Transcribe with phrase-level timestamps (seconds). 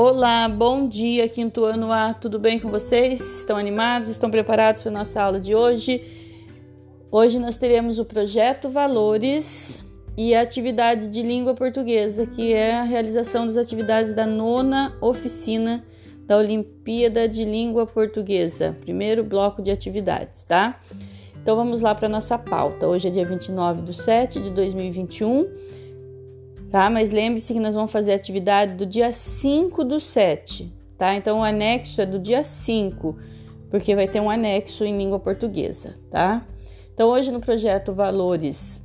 [0.00, 3.40] Olá, bom dia, quinto ano A, tudo bem com vocês?
[3.40, 4.08] Estão animados?
[4.08, 6.04] Estão preparados para a nossa aula de hoje?
[7.10, 9.82] Hoje nós teremos o projeto Valores
[10.16, 15.84] e a atividade de língua portuguesa, que é a realização das atividades da nona oficina
[16.26, 20.78] da Olimpíada de Língua Portuguesa, primeiro bloco de atividades, tá?
[21.42, 22.86] Então vamos lá para nossa pauta.
[22.86, 25.48] Hoje é dia 29 de 7 de 2021
[26.70, 26.88] tá?
[26.90, 31.14] Mas lembre-se que nós vamos fazer a atividade do dia 5 do 7, tá?
[31.14, 33.16] Então o anexo é do dia 5,
[33.70, 36.46] porque vai ter um anexo em língua portuguesa, tá?
[36.92, 38.82] Então hoje no projeto Valores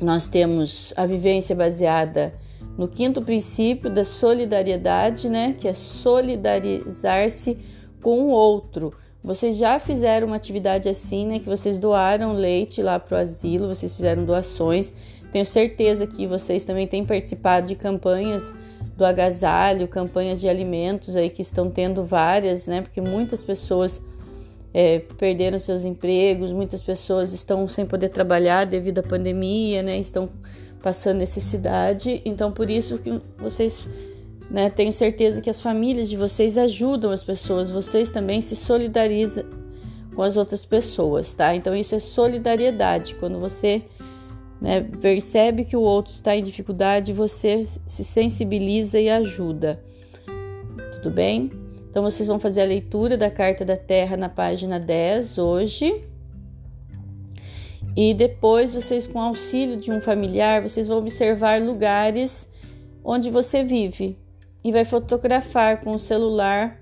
[0.00, 2.34] nós temos a vivência baseada
[2.76, 7.58] no quinto princípio da solidariedade, né, que é solidarizar-se
[8.02, 8.92] com o outro.
[9.22, 13.68] Vocês já fizeram uma atividade assim, né, que vocês doaram leite lá para o asilo,
[13.68, 14.92] vocês fizeram doações
[15.32, 18.52] tenho certeza que vocês também têm participado de campanhas
[18.96, 22.82] do agasalho, campanhas de alimentos aí que estão tendo várias, né?
[22.82, 24.02] Porque muitas pessoas
[24.74, 29.98] é, perderam seus empregos, muitas pessoas estão sem poder trabalhar devido à pandemia, né?
[29.98, 30.28] Estão
[30.82, 32.20] passando necessidade.
[32.26, 33.88] Então, por isso que vocês,
[34.50, 34.68] né?
[34.68, 37.70] Tenho certeza que as famílias de vocês ajudam as pessoas.
[37.70, 39.44] Vocês também se solidarizam
[40.14, 41.54] com as outras pessoas, tá?
[41.54, 43.14] Então, isso é solidariedade.
[43.14, 43.82] Quando você
[44.62, 44.80] né?
[45.00, 49.82] Percebe que o outro está em dificuldade, você se sensibiliza e ajuda.
[50.92, 51.50] Tudo bem?
[51.90, 56.00] Então vocês vão fazer a leitura da carta da Terra na página 10 hoje.
[57.96, 62.48] E depois vocês com auxílio de um familiar, vocês vão observar lugares
[63.04, 64.16] onde você vive
[64.64, 66.80] e vai fotografar com o celular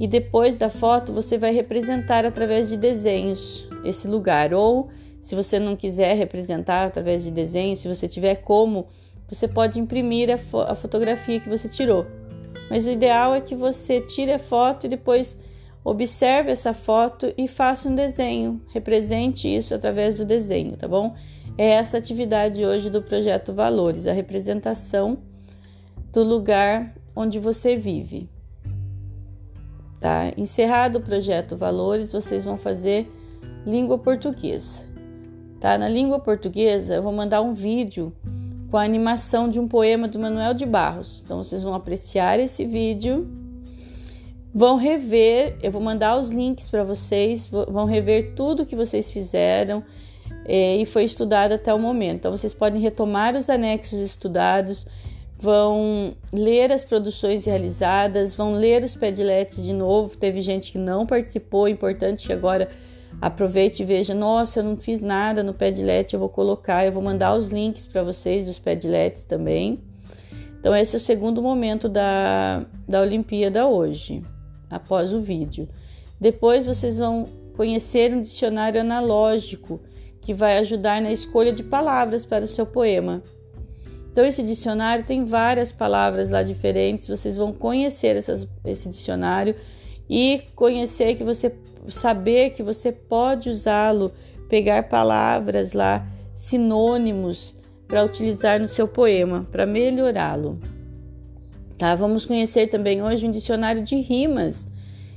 [0.00, 4.88] e depois da foto você vai representar através de desenhos esse lugar ou
[5.24, 8.88] se você não quiser representar através de desenho, se você tiver como,
[9.26, 12.06] você pode imprimir a, fo a fotografia que você tirou.
[12.68, 15.34] Mas o ideal é que você tire a foto e depois
[15.82, 21.14] observe essa foto e faça um desenho, represente isso através do desenho, tá bom?
[21.56, 25.16] É essa atividade hoje do projeto Valores, a representação
[26.12, 28.28] do lugar onde você vive.
[29.98, 30.34] Tá?
[30.36, 33.10] Encerrado o projeto Valores, vocês vão fazer
[33.64, 34.92] língua portuguesa
[35.64, 35.78] tá?
[35.78, 38.12] Na língua portuguesa, eu vou mandar um vídeo
[38.70, 41.22] com a animação de um poema do Manuel de Barros.
[41.24, 43.26] Então vocês vão apreciar esse vídeo,
[44.52, 49.82] vão rever, eu vou mandar os links para vocês, vão rever tudo que vocês fizeram
[50.44, 52.16] é, e foi estudado até o momento.
[52.16, 54.86] Então vocês podem retomar os anexos estudados,
[55.38, 60.14] vão ler as produções realizadas, vão ler os pedletes de novo.
[60.14, 62.68] Teve gente que não participou, importante que agora
[63.24, 67.02] Aproveite e veja, nossa, eu não fiz nada no Padlet, eu vou colocar, eu vou
[67.02, 69.80] mandar os links para vocês dos Padlets também.
[70.60, 74.22] Então esse é o segundo momento da, da Olimpíada hoje,
[74.68, 75.66] após o vídeo.
[76.20, 77.24] Depois vocês vão
[77.56, 79.80] conhecer um dicionário analógico
[80.20, 83.22] que vai ajudar na escolha de palavras para o seu poema.
[84.12, 89.56] Então esse dicionário tem várias palavras lá diferentes, vocês vão conhecer essas, esse dicionário
[90.08, 91.52] e conhecer que você
[91.88, 94.12] saber que você pode usá-lo,
[94.48, 97.54] pegar palavras lá, sinônimos
[97.86, 100.58] para utilizar no seu poema, para melhorá-lo.
[101.76, 101.94] Tá?
[101.94, 104.66] Vamos conhecer também hoje um dicionário de rimas.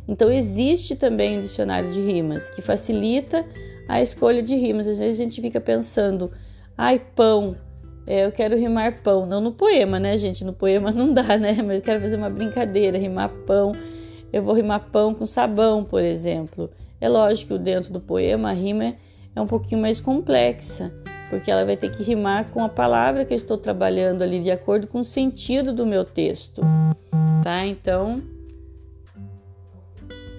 [0.07, 3.45] Então existe também um dicionário de rimas que facilita
[3.87, 4.87] a escolha de rimas.
[4.87, 6.31] Às vezes a gente fica pensando,
[6.77, 7.55] ai, pão,
[8.05, 9.25] é, eu quero rimar pão.
[9.25, 10.43] Não no poema, né, gente?
[10.43, 11.57] No poema não dá, né?
[11.65, 13.73] Mas eu quero fazer uma brincadeira, rimar pão
[14.31, 16.69] eu vou rimar pão com sabão, por exemplo.
[16.99, 18.95] É lógico que dentro do poema a rima
[19.35, 20.91] é um pouquinho mais complexa,
[21.29, 24.51] porque ela vai ter que rimar com a palavra que eu estou trabalhando ali de
[24.51, 26.61] acordo com o sentido do meu texto,
[27.43, 27.65] tá?
[27.65, 28.21] Então,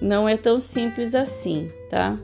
[0.01, 2.17] não é tão simples assim, tá?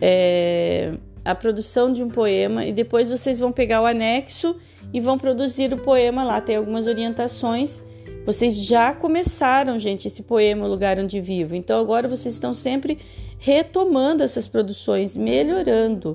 [0.00, 0.92] É
[1.28, 4.56] a produção de um poema e depois vocês vão pegar o anexo
[4.94, 6.40] e vão produzir o poema lá.
[6.40, 7.82] Tem algumas orientações
[8.28, 11.54] vocês já começaram, gente, esse poema O Lugar Onde Vivo.
[11.54, 12.98] Então agora vocês estão sempre
[13.38, 16.14] retomando essas produções, melhorando.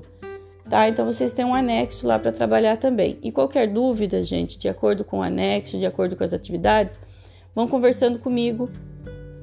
[0.70, 0.88] Tá?
[0.88, 3.18] Então vocês têm um anexo lá para trabalhar também.
[3.20, 7.00] E qualquer dúvida, gente, de acordo com o anexo, de acordo com as atividades,
[7.52, 8.70] vão conversando comigo.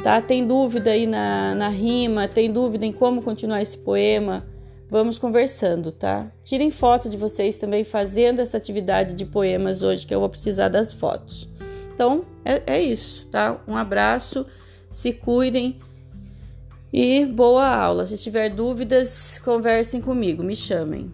[0.01, 0.21] Tá?
[0.21, 4.47] Tem dúvida aí na, na rima, tem dúvida em como continuar esse poema?
[4.89, 6.31] Vamos conversando, tá?
[6.41, 10.69] Tirem foto de vocês também fazendo essa atividade de poemas hoje, que eu vou precisar
[10.69, 11.51] das fotos.
[12.01, 13.62] Então é, é isso, tá?
[13.68, 14.48] Um abraço,
[14.89, 15.77] se cuidem
[16.92, 18.07] e boa aula.
[18.07, 21.12] Se tiver dúvidas, conversem comigo, me chamem.